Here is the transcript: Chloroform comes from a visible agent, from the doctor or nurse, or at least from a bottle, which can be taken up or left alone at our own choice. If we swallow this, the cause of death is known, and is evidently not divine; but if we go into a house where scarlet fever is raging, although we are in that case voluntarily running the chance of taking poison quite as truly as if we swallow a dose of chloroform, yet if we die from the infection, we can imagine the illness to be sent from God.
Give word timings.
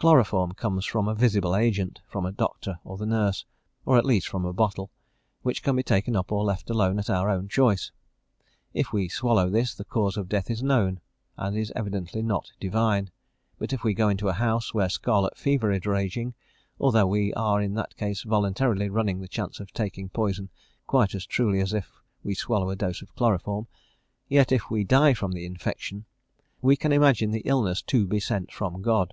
Chloroform 0.00 0.52
comes 0.52 0.86
from 0.86 1.08
a 1.08 1.14
visible 1.16 1.56
agent, 1.56 1.98
from 2.06 2.22
the 2.22 2.30
doctor 2.30 2.78
or 2.84 3.04
nurse, 3.04 3.44
or 3.84 3.98
at 3.98 4.04
least 4.04 4.28
from 4.28 4.44
a 4.44 4.52
bottle, 4.52 4.92
which 5.42 5.60
can 5.60 5.74
be 5.74 5.82
taken 5.82 6.14
up 6.14 6.30
or 6.30 6.44
left 6.44 6.70
alone 6.70 7.00
at 7.00 7.10
our 7.10 7.28
own 7.28 7.48
choice. 7.48 7.90
If 8.72 8.92
we 8.92 9.08
swallow 9.08 9.50
this, 9.50 9.74
the 9.74 9.84
cause 9.84 10.16
of 10.16 10.28
death 10.28 10.50
is 10.52 10.62
known, 10.62 11.00
and 11.36 11.56
is 11.56 11.72
evidently 11.74 12.22
not 12.22 12.52
divine; 12.60 13.10
but 13.58 13.72
if 13.72 13.82
we 13.82 13.92
go 13.92 14.08
into 14.08 14.28
a 14.28 14.34
house 14.34 14.72
where 14.72 14.88
scarlet 14.88 15.36
fever 15.36 15.72
is 15.72 15.84
raging, 15.84 16.32
although 16.78 17.08
we 17.08 17.34
are 17.34 17.60
in 17.60 17.74
that 17.74 17.96
case 17.96 18.22
voluntarily 18.22 18.88
running 18.88 19.18
the 19.20 19.26
chance 19.26 19.58
of 19.58 19.72
taking 19.72 20.10
poison 20.10 20.48
quite 20.86 21.12
as 21.12 21.26
truly 21.26 21.58
as 21.58 21.72
if 21.72 21.90
we 22.22 22.34
swallow 22.36 22.70
a 22.70 22.76
dose 22.76 23.02
of 23.02 23.12
chloroform, 23.16 23.66
yet 24.28 24.52
if 24.52 24.70
we 24.70 24.84
die 24.84 25.12
from 25.12 25.32
the 25.32 25.44
infection, 25.44 26.04
we 26.62 26.76
can 26.76 26.92
imagine 26.92 27.32
the 27.32 27.42
illness 27.44 27.82
to 27.82 28.06
be 28.06 28.20
sent 28.20 28.52
from 28.52 28.80
God. 28.80 29.12